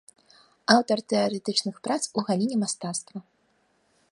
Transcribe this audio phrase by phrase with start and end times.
[0.75, 3.17] Аўтар тэарэтычных прац у галіне мастацтва.